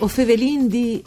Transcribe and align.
O 0.00 0.08
fevelin 0.08 0.68
di... 0.68 1.02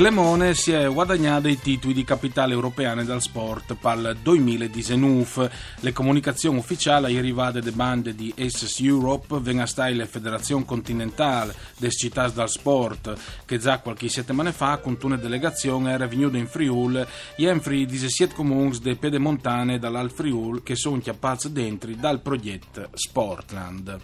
Glemone 0.00 0.54
si 0.54 0.72
è 0.72 0.88
guadagnato 0.90 1.46
i 1.46 1.58
titoli 1.58 1.92
di 1.92 2.04
capitale 2.04 2.54
europeana 2.54 3.04
dal 3.04 3.20
sport 3.20 3.76
il 3.82 4.16
2019. 4.22 5.50
Le 5.80 5.92
comunicazioni 5.92 6.56
ufficiali 6.56 7.18
arrivate 7.18 7.60
da 7.60 7.70
bande 7.70 8.14
di 8.14 8.32
ACES 8.34 8.80
Europe 8.80 9.40
vengono 9.40 9.66
state 9.66 9.92
la 9.92 10.06
Federazione 10.06 10.64
Continentale 10.64 11.54
des 11.76 11.98
Città 11.98 12.26
dal 12.28 12.48
Sport, 12.48 13.14
che 13.44 13.58
già 13.58 13.80
qualche 13.80 14.08
settimana 14.08 14.52
fa 14.52 14.78
con 14.78 14.96
una 15.02 15.16
delegazione 15.16 15.92
era 15.92 16.06
venuta 16.06 16.38
in 16.38 16.46
Friul 16.46 17.06
e 17.36 17.50
in 17.50 17.60
Friul 17.60 17.84
17 17.84 18.34
comuni 18.34 18.78
de 18.78 18.96
pedemontane 18.96 19.78
dall'Al 19.78 20.10
Friul 20.10 20.62
che 20.62 20.76
sono 20.76 20.98
chiappati 20.98 21.52
dentro 21.52 21.92
dal 21.94 22.22
progetto 22.22 22.88
Sportland. 22.94 24.00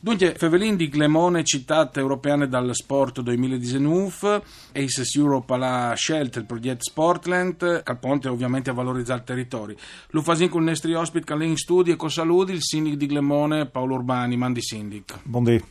Dunque, 0.00 0.34
Fevelin 0.38 0.78
Glemone, 0.88 1.44
città 1.44 1.90
europeana 1.92 2.46
dal 2.46 2.68
Sport 2.74 3.20
2019, 3.20 4.42
ACES 4.72 5.14
Europe 5.16 5.54
ha 5.54 5.94
scelto 5.94 6.38
il 6.38 6.46
progetto 6.46 6.82
Sportland, 6.82 7.82
che 7.82 7.96
ponte 7.96 8.28
ovviamente 8.28 8.70
a 8.70 8.72
valorizzare 8.72 9.20
il 9.20 9.26
territorio. 9.26 9.76
Lo 10.10 10.22
fasin 10.22 10.48
con 10.48 10.62
i 10.62 10.66
nostri 10.66 10.94
ospiti 10.94 11.24
che 11.26 11.44
in 11.44 11.56
studio 11.56 11.92
e 11.92 11.96
con 11.96 12.10
saluti 12.10 12.52
il 12.52 12.62
sindic 12.62 12.94
di 12.94 13.06
Glemone 13.06 13.66
Paolo 13.66 13.94
Urbani, 13.94 14.36
mandi 14.36 14.62
sindic. 14.62 15.18
Buondì. 15.22 15.62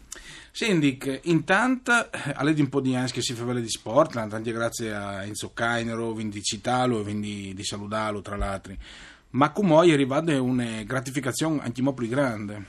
Sindic, 0.52 1.22
intanto, 1.24 2.10
alle 2.34 2.54
di 2.54 2.62
un 2.62 2.70
po' 2.70 2.82
di 2.82 2.96
anni 2.96 3.12
che 3.12 3.22
si 3.22 3.34
fa 3.34 3.54
di 3.54 3.70
Sportland, 3.70 4.34
anche 4.34 4.52
grazie 4.52 4.94
a 4.94 5.24
Enzo 5.24 5.52
Cainero, 5.54 6.12
quindi 6.12 6.38
di 6.38 6.44
Citalo 6.44 7.00
e 7.00 7.04
quindi 7.04 7.54
di 7.54 7.64
Saludalo, 7.64 8.22
tra 8.22 8.36
l'altro. 8.36 8.74
Ma 9.32 9.52
come 9.52 9.88
è 9.88 9.94
arrivata 9.94 10.42
una 10.42 10.82
gratificazione 10.84 11.62
anche 11.62 11.84
più 11.94 12.08
grande? 12.08 12.66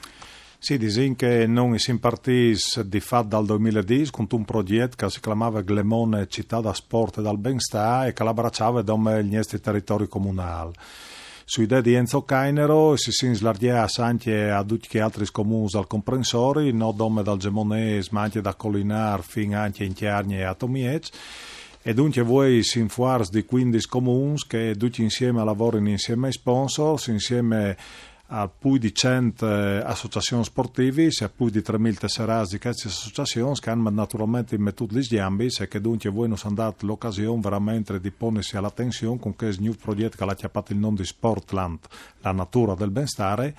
Sì, 0.62 0.76
dicono 0.76 1.14
che 1.14 1.46
non 1.46 1.78
si 1.78 1.98
partì 1.98 2.54
di 2.84 3.00
fatto 3.00 3.28
dal 3.28 3.46
2010 3.46 4.10
con 4.10 4.26
un 4.30 4.44
progetto 4.44 4.94
che 4.94 5.10
si 5.10 5.18
chiamava 5.18 5.62
Glemone 5.62 6.28
Città 6.28 6.60
da 6.60 6.74
Sport 6.74 7.16
e 7.16 7.22
dal 7.22 7.38
Benstare 7.38 8.10
e 8.10 8.12
che 8.12 8.22
l'abbracciava 8.22 8.84
come 8.84 9.20
i 9.20 9.30
nostri 9.30 9.58
territori 9.58 10.06
comunali. 10.06 10.72
Su 11.46 11.62
idea 11.62 11.80
di 11.80 11.94
Enzo 11.94 12.24
Cainero 12.24 12.94
si 12.96 13.10
si 13.10 13.32
slargia 13.32 13.88
anche 13.96 14.50
a 14.50 14.62
tutti 14.62 14.88
gli 14.90 14.98
altri 14.98 15.24
comuni 15.32 15.70
al 15.72 15.86
comprensori, 15.86 16.74
non 16.74 16.94
come 16.94 17.22
dal 17.22 17.38
Gemonese 17.38 18.10
ma 18.12 18.20
anche 18.20 18.42
da 18.42 18.54
Colinar 18.54 19.22
fino 19.22 19.58
anche 19.58 19.84
in 19.84 19.94
Chiarni 19.94 20.36
e 20.36 20.42
a 20.42 20.54
Tomiec. 20.54 21.08
E 21.82 21.94
dunque 21.94 22.20
voi 22.20 22.62
si 22.62 22.80
infuars 22.80 23.30
di 23.30 23.46
15 23.46 23.88
comuni 23.88 24.36
che 24.46 24.74
tutti 24.76 25.00
insieme 25.00 25.42
lavorano 25.42 25.88
insieme 25.88 26.26
ai 26.26 26.34
sponsors, 26.34 27.06
insieme 27.06 27.78
a 28.32 28.48
più 28.48 28.76
di 28.76 28.94
100 28.94 29.84
associazioni 29.84 30.44
sportive, 30.44 31.08
a 31.20 31.28
più 31.28 31.48
di 31.48 31.58
3.000 31.58 31.98
tesserati 31.98 32.50
di 32.52 32.58
queste 32.60 32.88
associazioni 32.88 33.58
che 33.58 33.70
hanno 33.70 33.90
naturalmente 33.90 34.56
tutti 34.72 35.00
gli 35.00 35.18
ambiti 35.18 35.62
e 35.62 35.68
che 35.68 35.80
dunque 35.80 36.10
voi 36.10 36.28
non 36.28 36.36
hanno 36.42 36.54
dato 36.54 36.86
l'occasione 36.86 37.40
veramente 37.40 37.98
di 37.98 38.10
ponersi 38.12 38.56
all'attenzione 38.56 39.18
con 39.18 39.34
questo 39.34 39.62
nuovo 39.62 39.78
progetto 39.82 40.16
che 40.16 40.30
ha 40.30 40.34
chiamato 40.34 40.72
il 40.72 40.78
nome 40.78 40.98
di 40.98 41.04
Sportland, 41.04 41.78
la 42.20 42.32
natura 42.32 42.74
del 42.74 42.90
benestare 42.90 43.54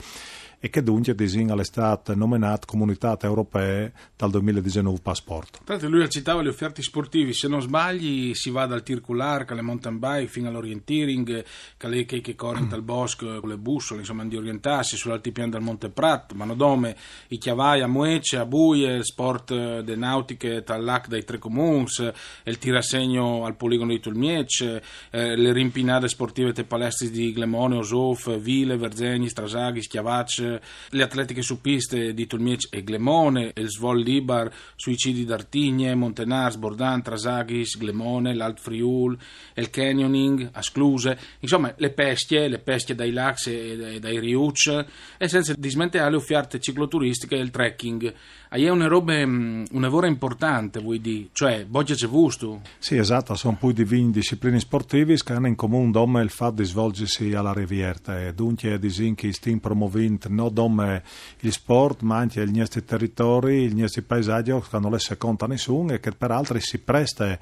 e 0.64 0.70
che 0.70 0.84
dunque 0.84 1.16
designa 1.16 1.56
l'estate 1.56 2.14
nominata 2.14 2.68
Comunità 2.68 3.18
Europea 3.20 3.92
dal 4.16 4.30
2019 4.30 5.00
Passport. 5.02 5.62
Tra 5.64 5.74
l'altro 5.74 5.90
lui 5.90 6.08
citava 6.08 6.44
le 6.44 6.50
offerte 6.50 6.84
sportive, 6.84 7.34
se 7.34 7.48
non 7.48 7.62
sbagli 7.62 8.36
si 8.36 8.52
va 8.52 8.68
dal 8.68 8.84
tircular, 8.84 9.44
che 9.44 9.54
alle 9.54 9.64
mountain 9.64 9.98
bike, 9.98 10.28
fino 10.28 10.50
all'orienteering, 10.50 11.44
che 11.78 12.06
che, 12.06 12.22
che 12.22 12.36
corrono 12.36 12.68
dal 12.68 12.84
bosco 12.84 13.40
con 13.40 13.50
le 13.50 13.58
bussole, 13.58 14.02
insomma 14.02 14.24
di 14.26 14.38
orientarsi 14.38 14.98
sull'altipiano 14.98 15.50
del 15.50 15.62
Monte 15.62 15.90
Prat, 15.90 16.34
ma 16.34 16.46
nome 16.46 16.96
i 17.30 17.38
chiavai 17.40 17.82
a 17.82 17.88
Muece, 17.88 18.38
a 18.38 18.46
Buie, 18.46 19.04
sport 19.04 19.82
de 19.82 19.96
nautiche 19.96 20.64
tra 20.64 20.78
l'AC 20.78 21.08
dai 21.08 21.24
tre 21.24 21.40
comuns, 21.40 22.12
il 22.44 22.58
tirasegno 22.60 23.46
al 23.46 23.56
poligono 23.56 23.92
di 23.92 24.00
Tulmiec, 24.00 24.82
eh, 25.10 25.36
le 25.36 25.54
rimpinate 25.54 26.08
sportive 26.08 26.54
te 26.54 26.66
palestri 26.66 27.10
di 27.10 27.32
Glemone, 27.34 27.78
Osof, 27.78 28.38
Vile, 28.40 28.78
Verzegni, 28.78 29.28
Strasaghi, 29.28 29.82
Schiavacce, 29.82 30.51
le 30.90 31.04
atletiche 31.04 31.42
su 31.42 31.62
piste 31.62 32.14
di 32.14 32.28
Tolmiec 32.28 32.68
e 32.70 32.84
Glemone, 32.84 33.52
il 33.56 33.70
Svol 33.70 34.02
Libar, 34.02 34.52
suicidi 34.76 35.26
d'Artigne, 35.26 35.94
Montenars, 35.96 36.58
Bordan, 36.58 37.02
Trasaghis, 37.02 37.78
Glemone, 37.78 38.34
l'Alt 38.34 38.60
Friul, 38.60 39.18
il 39.56 39.70
canyoning, 39.70 40.50
Ascluse, 40.54 41.18
insomma 41.40 41.74
le 41.78 41.92
pesche, 41.92 42.48
le 42.48 42.60
pesche 42.60 42.96
dai 42.96 43.12
lax 43.12 43.48
e 43.48 44.00
dai 44.00 44.20
riuc, 44.20 44.86
e 45.18 45.28
senza 45.28 45.54
dismentare 45.58 46.10
le 46.10 46.16
offerte 46.16 46.60
cicloturistiche 46.60 47.36
e 47.36 47.40
il 47.40 47.52
trekking. 47.52 48.14
È 48.50 48.70
una 48.70 48.88
roba, 48.88 49.26
mm, 49.26 49.64
un 49.72 49.82
lavoro 49.82 50.08
importante, 50.08 50.82
vuoi 50.82 51.00
dire, 51.00 51.28
cioè, 51.32 51.66
boggia 51.66 51.94
c'è 51.94 52.08
gusto. 52.08 52.62
Sì, 52.80 52.98
esatto, 52.98 53.34
sono 53.36 53.56
poi 53.58 53.72
di 53.74 53.86
20 53.86 54.12
discipline 54.12 54.60
sportive 54.60 55.16
che 55.16 55.34
hanno 55.34 55.48
in 55.48 55.56
comune 55.56 56.22
il 56.22 56.30
fatto 56.30 56.62
di 56.62 56.66
svolgersi 56.66 57.34
alla 57.34 57.54
Riviera 57.54 58.26
e 58.26 58.34
dunque 58.34 58.78
disin 58.80 59.16
che 59.16 59.32
stiamo 59.34 59.60
promuovendo 59.60 60.28
non 60.50 60.76
solo 60.76 61.02
il 61.40 61.52
sport 61.52 62.02
ma 62.02 62.18
anche 62.18 62.42
i 62.42 62.52
nostri 62.52 62.84
territori, 62.84 63.66
i 63.66 63.74
nostri 63.74 64.02
paesaggi 64.02 64.52
che 64.52 64.80
non 64.80 64.92
le 64.92 65.18
conta 65.18 65.48
nessuno 65.48 65.94
e 65.94 66.00
che 66.00 66.12
peraltro 66.12 66.60
si 66.60 66.80
presta 66.80 67.38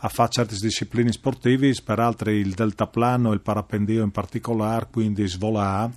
a 0.00 0.08
fare 0.08 0.30
certe 0.30 0.56
discipline 0.60 1.10
sportive, 1.12 1.74
peraltro 1.84 2.30
il 2.30 2.54
deltaplano, 2.54 3.32
il 3.32 3.40
parapendio 3.40 4.02
in 4.02 4.10
particolare, 4.10 4.88
quindi 4.90 5.26
svolare 5.26 5.92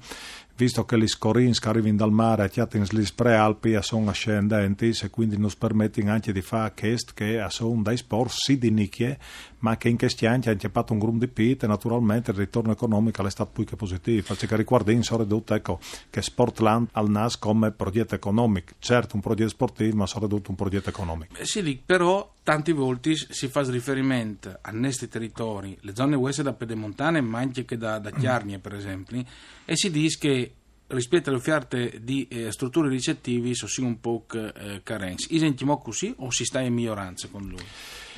visto 0.62 0.86
che 0.86 0.96
gli 0.96 1.08
scorins 1.08 1.58
che 1.58 1.70
arrivano 1.70 1.96
dal 1.96 2.12
mare 2.12 2.44
attiatano 2.44 2.86
le 2.92 3.08
prealpi 3.16 3.76
sono 3.82 4.12
ascendenti 4.12 4.96
e 5.02 5.10
quindi 5.10 5.36
ci 5.50 5.58
permettono 5.58 6.12
anche 6.12 6.32
di 6.32 6.42
fare 6.42 6.72
questo 6.78 7.14
che 7.16 7.44
sono 7.50 7.82
dei 7.82 7.98
sport 7.98 8.30
sì 8.32 8.60
di 8.60 8.70
nicchie 8.70 9.18
ma 9.62 9.78
che 9.78 9.90
in 9.90 9.98
questi 9.98 10.26
anni 10.26 10.46
hanno 10.46 10.60
fatto 10.72 10.94
un 10.94 11.00
gruppo 11.00 11.18
di 11.18 11.28
pit 11.28 11.64
e 11.64 11.68
naturalmente 11.68 12.32
il 12.32 12.38
ritorno 12.38 12.72
economico 12.72 13.26
è 13.26 13.30
stato 13.30 13.52
più 13.54 13.64
che 13.64 13.76
positivo. 13.76 14.34
Perché 14.36 14.56
riguarda 14.56 14.92
in 14.92 15.04
soprattutto 15.04 15.54
ecco, 15.54 15.80
che 16.10 16.22
Sportland 16.22 16.90
al 16.94 17.10
NAS 17.10 17.38
come 17.38 17.72
progetto 17.72 18.16
economico. 18.16 18.74
Certo 18.80 19.16
un 19.16 19.22
progetto 19.22 19.50
sportivo 19.50 19.98
ma 19.98 20.08
soprattutto 20.08 20.50
un 20.50 20.56
progetto 20.56 20.90
economico. 20.90 21.36
Eh 21.38 21.46
sì, 21.46 21.82
però 21.84 22.34
tanti 22.44 22.72
volti 22.72 23.16
si 23.16 23.48
fa 23.48 23.62
riferimento 23.70 24.58
a 24.62 24.72
questi 24.72 25.08
territori 25.08 25.78
le 25.82 25.96
zone 25.96 26.16
west 26.16 26.42
da 26.42 26.54
pedemontane 26.54 27.22
ma 27.22 27.40
anche 27.40 27.66
che 27.66 27.78
da, 27.78 28.00
da 28.00 28.12
Chiarnie 28.12 28.60
per 28.60 28.74
esempio 28.74 29.24
e 29.66 29.76
si 29.76 29.92
dice 29.92 30.18
che 30.20 30.54
rispetto 30.92 31.30
alle 31.30 31.40
offerte 31.40 32.00
di 32.02 32.28
eh, 32.30 32.52
strutture 32.52 32.90
ricettivi 32.90 33.54
sono 33.56 33.88
un 33.88 34.00
po' 34.00 34.26
eh, 34.34 34.82
carenze. 34.84 35.28
Sentiamo 35.38 35.78
così 35.80 36.14
o 36.18 36.32
si 36.32 36.46
sta 36.46 36.60
in 36.62 36.74
minoranza 36.74 37.28
con 37.30 37.48
lui? 37.48 37.64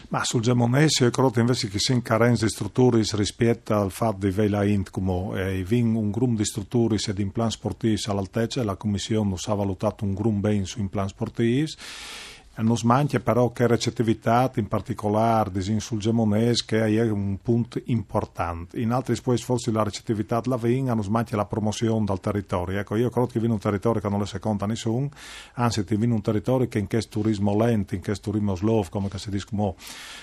Ma 0.09 0.23
sul 0.23 0.41
Gemonese 0.41 1.05
io 1.05 1.09
credo 1.09 1.39
invece 1.39 1.69
che 1.69 1.79
sia 1.79 1.95
in 1.95 2.01
carenza 2.01 2.45
di 2.45 2.51
strutture 2.51 3.01
rispetto 3.13 3.73
al 3.73 3.91
fatto 3.91 4.27
di 4.27 4.31
Vela 4.31 4.63
Int 4.63 4.89
come 4.89 5.49
eh, 5.49 5.65
un 5.71 6.11
gruppo 6.11 6.35
di 6.35 6.45
strutture 6.45 6.97
ed 7.03 7.19
in 7.19 7.31
plan 7.31 7.49
sportivi 7.49 7.99
all'altezza 8.05 8.63
la 8.63 8.75
Commissione 8.75 9.35
ha 9.43 9.53
valutato 9.53 10.03
un 10.03 10.13
gruppo 10.13 10.39
bene 10.39 10.65
su 10.65 10.79
in 10.79 10.89
plan 10.89 11.07
sportivi 11.07 11.65
non 12.61 12.77
smanca 12.77 13.19
però 13.19 13.51
che 13.51 13.65
recettività, 13.65 14.51
in 14.55 14.67
particolare 14.67 15.51
sul 15.79 15.99
gemonese, 15.99 16.63
che 16.67 16.85
è 16.85 17.09
un 17.09 17.39
punto 17.41 17.81
importante. 17.85 18.79
In 18.79 18.91
altri 18.91 19.19
poi 19.19 19.37
forse 19.37 19.71
la 19.71 19.81
recettività 19.81 20.39
la 20.45 20.57
vinga, 20.57 20.93
non 20.93 21.03
smanca 21.03 21.35
la 21.35 21.45
promozione 21.45 22.05
dal 22.05 22.19
territorio. 22.19 22.79
Ecco, 22.79 22.95
io 22.95 23.09
credo 23.09 23.27
che 23.27 23.39
viene 23.39 23.55
un 23.55 23.59
territorio 23.59 23.99
che 23.99 24.09
non 24.09 24.19
le 24.19 24.27
seconda 24.27 24.67
nessuno, 24.67 25.09
anzi 25.53 25.83
ti 25.83 25.95
viene 25.95 26.13
un 26.13 26.21
territorio 26.21 26.67
che 26.67 26.77
in 26.77 26.87
questo 26.87 27.19
turismo 27.19 27.57
lento, 27.57 27.95
in 27.95 28.01
questo 28.01 28.29
turismo 28.29 28.55
slow, 28.55 28.85
come 28.87 29.09
si 29.15 29.31
dice, 29.31 29.47
come 29.49 29.73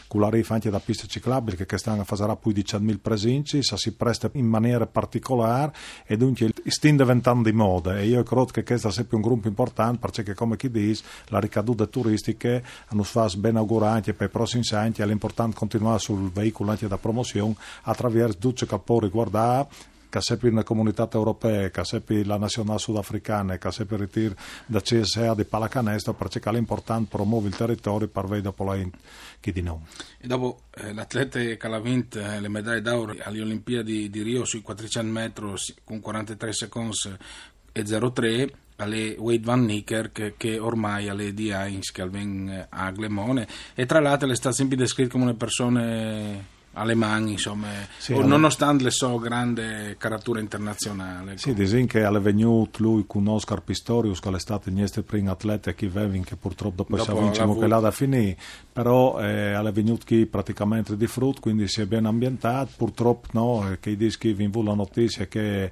con 0.06 0.30
rifa 0.30 0.54
anche 0.54 0.70
da 0.70 0.78
piste 0.78 1.08
ciclabili, 1.08 1.56
che 1.56 1.66
quest'anno 1.66 2.04
farà 2.04 2.36
più 2.36 2.52
di 2.52 2.62
100.000 2.62 2.98
presenze, 3.02 3.60
si 3.62 3.92
presta 3.94 4.30
in 4.34 4.46
maniera 4.46 4.86
particolare 4.86 5.72
e 6.06 6.16
dunque 6.16 6.52
sta 6.66 6.88
diventando 6.88 7.48
di 7.48 7.56
moda. 7.56 7.98
E 7.98 8.06
io 8.06 8.22
credo 8.22 8.44
che 8.44 8.62
questo 8.62 8.90
sia 8.90 9.04
un 9.10 9.20
gruppo 9.20 9.48
importante 9.48 9.98
perché, 9.98 10.34
come 10.34 10.56
chi 10.56 10.70
dice, 10.70 11.02
la 11.26 11.40
ricaduta 11.40 11.86
turistica 11.86 12.19
turistiche 12.20 12.62
hanno 12.88 13.02
fatto 13.02 13.38
ben 13.38 13.56
augurante 13.56 14.14
per 14.14 14.28
i 14.28 14.30
prossimi 14.30 14.64
anni 14.72 14.92
è 14.94 15.04
importante 15.06 15.56
continuare 15.56 15.98
sul 15.98 16.30
veicolo 16.30 16.70
anche 16.70 16.86
da 16.86 16.98
promozione 16.98 17.56
attraverso 17.82 18.38
tutto 18.38 18.66
ciò 18.66 18.76
che 18.76 18.82
può 18.84 19.00
riguardare 19.00 19.66
che 20.10 20.20
sempre 20.20 20.48
una 20.48 20.64
comunità 20.64 21.08
europea, 21.12 21.70
che 21.70 21.84
sempre 21.84 22.24
la 22.24 22.36
nazionale 22.36 22.80
sudafricana, 22.80 23.58
che 23.58 23.70
sempre 23.70 23.94
il 23.94 24.02
ritiro 24.02 24.34
da 24.66 24.80
CSA 24.80 25.34
di 25.34 25.44
pallacanestro, 25.44 26.14
perché 26.14 26.40
è 26.40 26.56
importante 26.56 27.06
promuovere 27.08 27.50
il 27.50 27.56
territorio 27.56 28.08
per 28.08 28.26
vedere 28.26 28.52
la 28.58 28.88
chi 29.38 29.52
di 29.52 29.62
noi. 29.62 29.78
E 30.18 30.26
dopo 30.26 30.62
eh, 30.74 30.92
l'atleta 30.92 31.38
che 31.38 31.58
ha 31.60 31.78
vinto 31.78 32.18
eh, 32.18 32.40
le 32.40 32.48
medaglie 32.48 32.82
d'oro 32.82 33.14
alle 33.22 33.40
Olimpiadi 33.40 34.10
di 34.10 34.22
Rio 34.22 34.44
sui 34.44 34.62
400 34.62 35.12
metri 35.12 35.46
con 35.84 36.00
43 36.00 36.52
secondi 36.54 36.96
e 37.70 37.84
03 37.84 38.52
alle 38.80 39.16
Wade 39.18 39.44
Van 39.44 39.64
Niekerk 39.64 40.34
che 40.36 40.58
ormai 40.58 41.08
alle 41.08 41.34
di 41.34 41.50
Heinz 41.50 41.92
che 41.92 42.02
avven 42.02 42.66
a 42.68 42.90
Glemone 42.90 43.46
e 43.74 43.86
tra 43.86 44.00
l'altro 44.00 44.26
le 44.26 44.34
sta 44.34 44.52
sempre 44.52 44.76
descritto 44.76 45.12
come 45.12 45.24
una 45.24 45.34
persona 45.34 46.58
alle 46.72 46.94
mani, 46.94 47.32
insomma, 47.32 47.68
sì, 47.98 48.16
nonostante 48.16 48.84
le 48.84 48.90
sue 48.90 49.18
grandi 49.18 49.62
carature 49.98 50.40
internazionali. 50.40 51.36
Sì, 51.36 51.52
dicono 51.52 51.86
che 51.86 52.04
è 52.04 52.20
venuto 52.20 52.82
lui 52.82 53.04
con 53.06 53.26
Oscar 53.26 53.62
Pistorius, 53.62 54.20
che 54.20 54.30
è 54.30 54.38
stato 54.38 54.68
il 54.68 54.76
nostro 54.76 55.02
primo 55.02 55.30
atleta 55.30 55.72
che 55.72 55.88
Vevin, 55.88 56.22
che 56.22 56.36
purtroppo 56.36 56.76
dopo, 56.82 56.96
dopo 56.96 57.20
vincimo 57.20 57.58
che 57.58 57.66
l'ha 57.66 57.80
da 57.80 57.90
finire, 57.90 58.36
però 58.72 59.20
eh, 59.20 59.72
venuto 59.72 60.04
qui 60.06 60.26
praticamente 60.26 60.96
di 60.96 61.06
frutto, 61.06 61.40
quindi 61.40 61.66
si 61.68 61.80
è 61.80 61.86
ben 61.86 62.06
ambientato, 62.06 62.70
purtroppo 62.76 63.28
no, 63.32 63.70
eh, 63.70 63.78
che 63.80 63.90
i 63.90 63.96
dischi 63.96 64.32
vi 64.32 64.48
la 64.62 64.74
notizia 64.74 65.26
che 65.26 65.70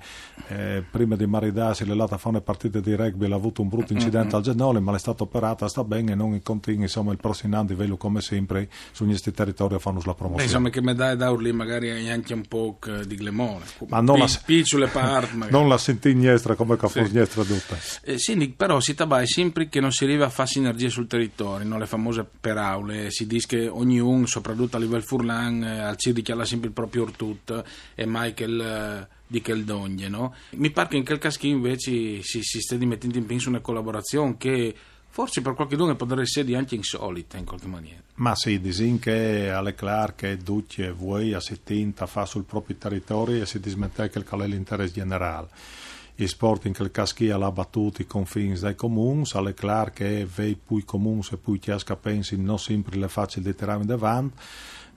eh, 0.49 0.85
prima 0.91 1.17
di 1.17 1.27
maridarsi 1.27 1.85
le 1.85 1.94
lata 1.94 2.17
fa 2.17 2.29
una 2.29 2.41
partita 2.41 2.81
di 2.81 2.94
rugby, 2.94 3.31
ha 3.31 3.35
avuto 3.35 3.62
un 3.62 3.69
brutto 3.69 3.93
incidente 3.93 4.29
mm-hmm. 4.29 4.37
al 4.37 4.43
genole, 4.43 4.81
ma 4.81 4.94
è 4.94 4.99
stata 4.99 5.23
operata, 5.23 5.69
sta 5.69 5.85
bene 5.85 6.12
e 6.12 6.15
non 6.15 6.33
in 6.33 6.43
continui, 6.43 6.83
insomma, 6.83 7.12
il 7.12 7.19
prossimo 7.19 7.56
anno, 7.56 7.75
velo 7.75 7.97
come 7.97 8.21
sempre, 8.21 8.69
su 8.93 9.05
questi 9.05 9.33
territori 9.33 9.79
fanno 9.79 10.01
la 10.05 10.15
promozione. 10.15 10.37
Beh, 10.37 10.43
insomma, 10.44 10.71
che 10.71 10.81
medaglia 10.88 11.14
d'Aurli 11.14 11.52
magari 11.52 12.08
anche 12.08 12.35
un 12.35 12.46
po' 12.46 12.79
di 13.06 13.17
Glemone. 13.17 13.64
Ma 13.88 14.00
non 14.00 14.19
la, 14.19 14.29
piccole 14.44 14.87
part, 14.88 15.32
non 15.50 15.69
la 15.69 15.79
sentì 15.79 16.12
Gnestra 16.14 16.55
come 16.55 16.76
che 16.76 16.88
fosse 16.88 17.11
Gnestra 17.11 17.44
tutta. 17.44 17.76
Eh, 18.02 18.19
sì, 18.19 18.37
però 18.56 18.81
si 18.81 18.94
tabai 18.94 19.26
sempre 19.26 19.69
che 19.69 19.81
non 19.81 19.93
si 19.93 20.05
arriva 20.05 20.26
a 20.26 20.31
fare 20.31 20.49
sinergie 20.49 20.88
sul 20.88 21.06
territorio, 21.06 21.67
no? 21.67 21.79
le 21.79 21.87
famose 21.87 22.26
peraule, 22.40 23.11
si 23.11 23.26
dice 23.26 23.46
che 23.46 23.69
ognuno, 23.69 24.26
soprattutto 24.26 24.76
a 24.76 24.81
livello 24.81 25.02
furlan, 25.02 25.62
eh, 25.62 25.81
al 25.81 25.96
CIR 25.96 26.14
dichiara 26.14 26.44
sempre 26.44 26.69
il 26.69 26.75
proprio 26.75 27.02
ortut 27.02 27.62
e 27.94 28.05
Michael 28.06 28.61
eh, 28.61 29.17
di 29.26 29.41
Keldogne, 29.41 30.08
no? 30.08 30.34
Mi 30.50 30.70
pare 30.70 30.88
che 30.88 30.96
in 30.96 31.05
quel 31.05 31.19
caso 31.19 31.38
invece 31.43 32.23
si, 32.23 32.43
si 32.43 32.61
stia 32.61 32.79
mettendo 32.79 33.19
in 33.19 33.26
penso 33.26 33.49
una 33.49 33.61
collaborazione 33.61 34.37
che 34.38 34.75
forse 35.08 35.40
per 35.40 35.55
qualche 35.55 35.76
dunque 35.76 35.96
potrebbe 35.96 36.22
essere 36.22 36.56
anche 36.56 36.75
insolita 36.75 37.37
in 37.37 37.44
qualche 37.44 37.66
maniera. 37.66 38.02
Ma 38.14 38.34
sì, 38.34 38.60
disin 38.60 38.99
che 38.99 39.50
alle 39.50 39.75
clar 39.75 40.14
che 40.14 40.37
tutti 40.37 40.82
e 40.82 40.93
voi 40.93 41.34
a 41.34 41.40
si 41.40 41.62
tinta 41.62 42.06
fa 42.06 42.25
sul 42.25 42.44
proprio 42.44 42.76
territorio 42.76 43.43
e 43.43 43.46
si 43.46 43.60
dismette 43.60 44.08
che 44.08 44.20
è 44.20 44.46
l'interesse 44.46 44.93
generale. 44.93 45.49
I 46.20 46.26
sport 46.26 46.64
in 46.64 46.75
quel 46.75 46.90
caso 46.90 47.14
ha 47.32 47.50
battuto 47.52 48.02
i 48.02 48.06
confini 48.06 48.58
dai 48.58 48.75
comuni, 48.75 49.22
alle 49.34 49.55
clar 49.55 49.93
che 49.93 50.26
vei 50.26 50.56
poi 50.56 50.84
comuni 50.84 51.22
e 51.31 51.37
poi 51.37 51.60
chiasca 51.60 51.94
pensi 51.94 52.37
non 52.37 52.58
sempre 52.58 52.96
le 52.96 53.08
facili 53.08 53.44
di 53.44 53.55
tirare 53.55 53.84
davanti 53.84 54.37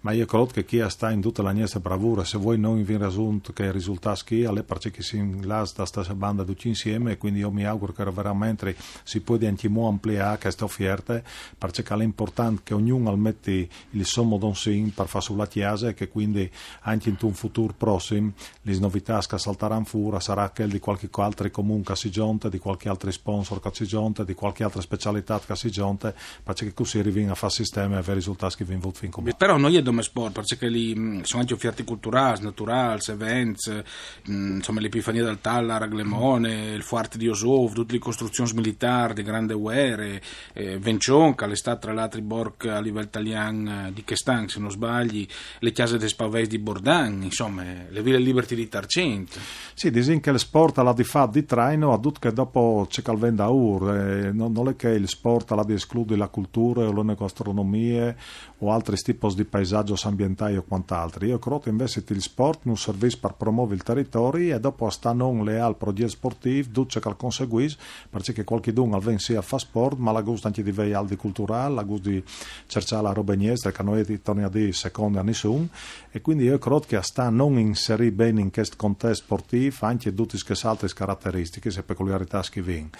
ma 0.01 0.11
io 0.11 0.25
credo 0.25 0.47
che 0.47 0.65
chi 0.65 0.83
sta 0.89 1.11
in 1.11 1.21
tutta 1.21 1.41
la 1.41 1.51
nostra 1.51 1.79
bravura, 1.79 2.23
se 2.23 2.37
voi 2.37 2.57
non 2.57 2.81
vi 2.83 2.97
raggiunto 2.97 3.53
che 3.53 3.63
il 3.63 3.71
risultato 3.71 4.23
sia, 4.25 4.49
alle 4.49 4.63
perché 4.63 5.01
si 5.01 5.17
inglasa 5.17 5.73
da 5.77 5.85
stessa 5.85 6.15
banda 6.15 6.43
tutti 6.43 6.67
insieme, 6.67 7.17
quindi 7.17 7.39
io 7.39 7.51
mi 7.51 7.65
auguro 7.65 7.93
che 7.93 8.03
veramente 8.03 8.75
si 9.03 9.21
può 9.21 9.37
anche 9.41 9.67
ampliare 9.67 10.37
questa 10.39 10.63
offerta, 10.63 11.21
perché 11.57 11.83
è 11.83 12.03
importante 12.03 12.61
che 12.63 12.73
ognuno 12.73 13.15
metti 13.15 13.69
il 13.91 14.05
sommo 14.05 14.37
don 14.37 14.55
sin 14.55 14.93
per 14.93 15.07
fare 15.07 15.23
sulla 15.23 15.47
chiesa 15.47 15.89
e 15.89 15.93
che 15.93 16.07
quindi 16.07 16.49
anche 16.81 17.09
in 17.09 17.17
un 17.21 17.33
futuro 17.33 17.73
prossimo 17.77 18.33
le 18.61 18.79
novità 18.79 19.19
che 19.19 19.37
salteranno 19.37 19.85
fuori 19.85 20.19
sarà 20.19 20.49
quelle 20.49 20.71
di 20.71 20.79
qualche 20.79 21.09
altro 21.11 21.49
comune 21.51 21.83
che 21.83 21.95
si 21.95 22.09
giunta, 22.09 22.49
di 22.49 22.57
qualche 22.57 22.89
altro 22.89 23.11
sponsor 23.11 23.59
che 23.59 23.69
si 23.73 23.85
giunta, 23.85 24.23
di 24.23 24.33
qualche 24.33 24.63
altra 24.63 24.81
specialità 24.81 25.39
che 25.39 25.55
si 25.55 25.69
giunta, 25.69 26.13
perché 26.43 26.73
così 26.73 26.99
arriviamo 26.99 27.31
a 27.31 27.35
fare 27.35 27.53
sistema 27.53 27.95
e 27.95 27.97
avere 27.99 28.15
risultati 28.15 28.55
che 28.55 28.63
vi 28.63 28.71
vengono 28.71 28.93
fin 28.93 29.11
come. 29.11 29.33
Però 29.35 29.57
noi 29.57 29.77
come 29.91 30.03
sport, 30.03 30.33
perché 30.33 30.69
lì 30.69 30.95
mm, 30.95 31.21
sono 31.21 31.41
anche 31.41 31.53
offerti 31.53 31.83
culturali, 31.83 32.41
naturali, 32.41 33.01
events, 33.07 33.83
mm, 34.29 34.55
insomma 34.55 34.79
l'Epifania 34.79 35.23
del 35.23 35.39
Talla, 35.41 35.77
Raglemone, 35.77 36.71
il 36.71 36.81
Fuerte 36.81 37.17
di 37.17 37.27
Osov, 37.27 37.73
tutte 37.73 37.93
le 37.93 37.99
costruzioni 37.99 38.53
militari 38.53 39.13
di 39.15 39.23
grande 39.23 39.53
guerre, 39.53 40.21
eh, 40.53 40.79
Vencionca, 40.79 41.45
l'estate 41.45 41.79
tra 41.81 41.93
l'altro 41.93 42.21
Borg 42.21 42.67
a 42.67 42.79
livello 42.79 43.05
italiano 43.05 43.87
eh, 43.87 43.93
di 43.93 44.03
Chestan, 44.03 44.47
se 44.47 44.59
non 44.59 44.71
sbagli, 44.71 45.27
le 45.59 45.71
chiese 45.71 45.97
del 45.97 46.09
Spavès 46.09 46.47
di 46.47 46.57
Bordan, 46.57 47.23
insomma 47.23 47.63
le 47.89 48.01
ville 48.01 48.17
Liberty 48.17 48.55
di 48.55 48.69
Tarcento. 48.69 49.39
Sì, 49.73 49.91
dicono 49.91 50.19
che 50.19 50.29
il 50.29 50.39
sport 50.39 50.77
ha 50.77 50.93
di 50.93 51.03
fatto 51.03 51.31
di 51.31 51.45
traino, 51.45 51.91
a 51.91 51.99
tutto 51.99 52.19
che 52.19 52.31
dopo 52.31 52.85
c'è 52.89 53.01
calvenda 53.01 53.49
ur, 53.49 53.93
eh, 53.93 54.31
non, 54.31 54.53
non, 54.53 54.69
è 54.69 54.75
che 54.75 54.89
il 54.89 55.07
sport 55.07 55.51
ha 55.51 55.63
di 55.65 55.73
escludere 55.73 56.17
la 56.17 56.27
cultura 56.27 56.87
o 56.87 56.93
le 56.93 57.15
gastronomie 57.15 58.15
o 58.59 58.71
altri 58.71 58.95
tipi 58.95 59.27
di 59.35 59.45
paesaggio 59.81 60.07
ambientali 60.07 60.57
o 60.57 60.63
quant'altro. 60.63 61.25
Io 61.25 61.39
credo 61.39 61.63
invece 61.65 62.03
che 62.03 62.13
il 62.13 62.21
sport 62.21 62.65
è 62.65 62.69
un 62.69 62.77
servizio 62.77 63.19
per 63.19 63.33
promuovere 63.33 63.75
il 63.75 63.83
territorio 63.83 64.55
e 64.55 64.59
dopo 64.59 64.89
sta 64.89 65.11
non 65.13 65.43
le 65.43 65.75
progetto 65.77 66.09
sportivo, 66.09 66.69
duce 66.71 66.99
che 66.99 67.15
conseguisce, 67.15 67.77
perché 68.09 68.43
qualcuno 68.43 68.95
al 68.95 69.19
sia 69.19 69.41
fa 69.41 69.57
sport, 69.57 69.97
ma 69.97 70.11
la 70.11 70.21
gusta 70.21 70.47
anche 70.47 70.63
di 70.63 70.71
vedere 70.71 70.95
al 70.95 71.07
di 71.07 71.15
culturale, 71.15 71.73
la 71.73 71.83
gusta 71.83 72.09
di 72.09 72.23
cercare 72.67 73.01
la 73.01 73.13
roba 73.13 73.33
niente, 73.33 73.71
che 73.71 73.83
noi 73.83 74.21
torniamo 74.21 74.49
a 74.49 74.51
dire 74.51 74.71
secondo 74.71 75.19
a 75.19 75.23
nessuno, 75.23 75.67
e 76.11 76.21
quindi 76.21 76.45
io 76.45 76.57
credo 76.57 76.85
che 76.87 77.01
sta 77.01 77.29
non 77.29 77.57
inserire 77.57 78.11
bene 78.11 78.41
in 78.41 78.51
questo 78.51 78.75
contesto 78.77 79.23
sportivo 79.23 79.75
anche 79.81 80.13
tutte 80.13 80.37
queste 80.43 80.67
altre 80.67 80.87
caratteristiche 80.93 81.69
e 81.69 81.83
peculiarità 81.83 82.41
che 82.49 82.61
vengono. 82.61 82.91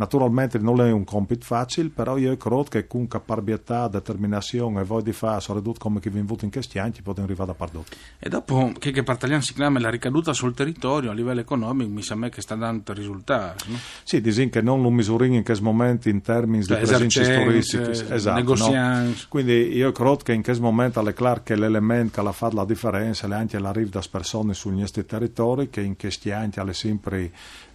Naturalmente 0.00 0.58
non 0.58 0.80
è 0.80 0.90
un 0.90 1.04
compito 1.04 1.44
facile, 1.44 1.90
però 1.90 2.16
io 2.16 2.34
credo 2.38 2.62
che 2.62 2.86
con 2.86 3.06
caparbietà, 3.06 3.86
determinazione 3.86 4.80
e 4.80 4.84
voglia 4.84 5.04
di 5.04 5.12
fare, 5.12 5.42
soprattutto 5.42 5.78
come 5.78 6.00
chi 6.00 6.08
vi 6.26 6.44
in 6.44 6.50
questi 6.50 6.78
anni, 6.78 6.92
potete 7.02 7.22
arrivare 7.22 7.50
da 7.50 7.54
pardotto. 7.54 7.96
E 8.18 8.28
dopo 8.28 8.72
che, 8.78 8.90
che 8.90 9.02
Partagliano 9.02 9.42
si 9.42 9.54
chiama 9.54 9.78
la 9.80 9.90
ricaduta 9.90 10.32
sul 10.32 10.54
territorio 10.54 11.10
a 11.10 11.14
livello 11.14 11.40
economico, 11.40 11.90
mi 11.90 12.02
sembra 12.02 12.28
che 12.28 12.40
sta 12.40 12.54
dando 12.54 12.92
risultati. 12.92 13.70
No? 13.70 13.78
Sì, 14.02 14.20
dicono 14.20 14.48
che 14.48 14.62
non 14.62 14.82
lo 14.82 14.90
misurino 14.90 15.34
in 15.36 15.44
questo 15.44 15.64
momento 15.64 16.08
in 16.08 16.20
termini 16.22 16.64
di 16.64 16.74
presenza 16.74 17.22
turistici. 17.22 18.04
Esatto, 18.08 18.54
no? 18.54 19.12
Quindi 19.28 19.74
io 19.76 19.92
credo 19.92 20.16
che 20.16 20.32
in 20.32 20.42
questo 20.42 20.62
momento 20.62 21.06
è 21.06 21.14
chiaro 21.14 21.42
che 21.42 21.56
l'elemento 21.56 22.22
che 22.22 22.28
ha 22.28 22.32
fatto 22.32 22.56
la 22.56 22.64
differenza 22.64 23.26
è 23.26 23.32
anche 23.32 23.58
l'arrivo 23.58 23.90
delle 23.90 24.04
persone 24.10 24.54
sugli 24.54 24.80
nostri 24.80 25.04
territori, 25.04 25.70
che 25.70 25.80
in 25.80 25.96
questi 25.96 26.30
anni 26.30 26.50
è 26.52 26.72
sempre 26.72 27.30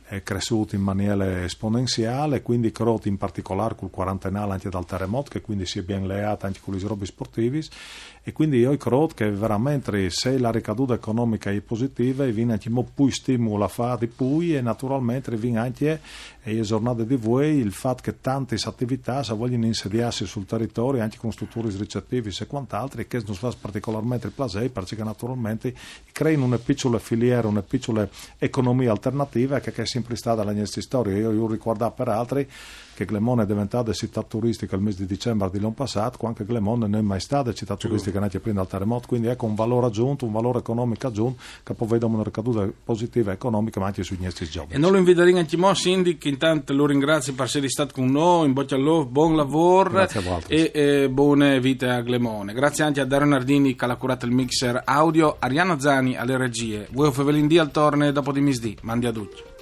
è 0.08 0.22
cresciuto 0.22 0.76
in 0.76 0.82
maniera 0.82 1.44
esponenziale, 1.44 2.42
quindi 2.42 2.72
credo 2.72 3.02
in 3.06 3.18
particolare 3.18 3.76
col 3.76 3.90
quarantennale 3.90 4.54
anche 4.54 4.70
dal 4.70 4.86
terremoto, 4.86 5.32
che 5.32 5.42
quindi 5.42 5.66
si 5.66 5.80
è 5.80 5.82
ben 5.82 6.06
leato 6.06 6.46
anche 6.46 6.60
con 6.62 6.76
i 6.76 6.80
robi 6.80 7.06
sportivi, 7.06 7.66
e 8.28 8.32
quindi 8.32 8.58
io 8.58 8.76
credo 8.78 9.10
che 9.14 9.32
veramente 9.32 10.10
se 10.10 10.38
la 10.38 10.52
ricaduta 10.52 10.94
economica 10.94 11.52
è 11.52 11.62
positiva, 11.62 12.26
viene 12.26 12.54
anche 12.54 12.72
più 12.94 13.10
stimolo 13.10 13.64
a 13.64 13.68
fare 13.68 14.00
di 14.00 14.08
più 14.08 14.42
e 14.42 14.62
naturalmente 14.62 15.36
viene 15.36 15.60
anche 15.60 16.00
le 16.42 16.62
giornate 16.62 17.06
di 17.06 17.16
voi 17.16 17.58
il 17.58 17.72
fatto 17.72 18.02
che 18.04 18.20
tante 18.22 18.56
attività 18.64 19.24
se 19.24 19.34
vogliono 19.34 19.66
insediarsi 19.66 20.26
sul 20.26 20.46
territorio 20.46 21.02
anche 21.02 21.18
con 21.18 21.32
strutture 21.32 21.70
ricettive 21.76 22.32
e 22.38 22.48
quant'altro 22.48 23.04
che 23.08 23.22
non 23.26 23.36
fa 23.36 23.54
particolarmente 23.60 24.28
il 24.28 24.34
piacere 24.34 24.70
perché 24.70 25.04
naturalmente 25.04 25.74
creano 26.12 26.46
una 26.46 26.58
piccola 26.58 27.00
filiera, 27.00 27.48
una 27.48 27.62
piccola 27.62 28.08
economia 28.38 28.92
alternativa 28.92 29.60
che 29.60 29.72
è 29.72 29.86
sempre 29.96 30.16
stata 30.18 30.44
la 30.44 30.52
nostra 30.52 30.82
storia. 30.82 31.16
Io, 31.16 31.32
io 31.32 31.48
ricordo 31.48 31.90
per 31.92 32.10
altri 32.10 32.48
che 32.96 33.06
Glemone 33.06 33.44
è 33.44 33.46
diventata 33.46 33.92
città 33.92 34.24
turistica 34.24 34.76
il 34.76 34.82
mese 34.82 35.00
di 35.00 35.06
dicembre 35.06 35.50
dell'anno 35.50 35.74
passato, 35.74 36.18
quando 36.18 36.46
Glemone 36.46 36.88
non 36.88 37.00
è 37.00 37.02
mai 37.02 37.20
stata 37.20 37.54
città 37.54 37.76
turistica 37.76 38.20
neanche 38.20 38.40
prima 38.40 38.62
del 38.62 38.70
terremoto, 38.70 39.08
quindi 39.08 39.28
ecco 39.28 39.46
un 39.46 39.56
valore 39.56 39.88
aggiunto, 39.88 40.26
un 40.26 40.32
valore 40.32 40.60
economico 40.60 41.08
aggiunto 41.08 41.42
che 41.62 41.74
poi 41.74 41.88
vediamo 41.90 42.16
una 42.16 42.24
ricaduta 42.24 42.68
positiva 42.84 43.34
economica 43.34 43.80
ma 43.80 43.88
anche 43.88 44.04
sui 44.04 44.18
nostri 44.20 44.48
giovani. 44.48 44.74
E 44.74 44.78
non 44.78 44.92
lo 44.92 44.98
inviteremo 44.98 45.38
anche 45.38 45.58
mo, 45.58 45.74
Cindy, 45.76 46.18
che 46.18 46.30
intanto 46.30 46.74
lo 46.74 46.86
ringrazio 46.86 47.34
per 47.34 47.46
essere 47.46 47.70
stato 47.70 47.94
con 47.94 48.08
noi, 48.08 48.48
in 48.48 48.54
bocca 48.54 48.76
al 48.76 48.82
lupo, 48.82 49.06
buon 49.06 49.36
lavoro 49.36 50.08
e, 50.48 50.72
e, 50.74 51.10
buone 51.10 51.60
vite 51.60 51.90
a 51.90 52.02
Glemone. 52.02 52.54
Grazie 52.54 52.86
anche 52.86 53.02
a 53.02 53.06
Dario 53.06 53.28
Nardini 53.28 53.76
che 53.76 53.86
ha 53.86 53.96
curato 53.98 54.26
il 54.26 54.32
mixer 54.32 54.82
audio, 54.86 55.36
Ariano 55.40 55.78
Zani 55.80 56.16
alle 56.16 56.38
regie, 56.38 56.88
voi 56.92 57.12
Fevelin 57.12 57.60
al 57.60 57.72
torne 57.72 58.14
dopo 58.14 58.32
di 58.32 58.40
misdì, 58.40 58.78
mandi 58.82 59.06
a 59.06 59.12
tutti. 59.12 59.55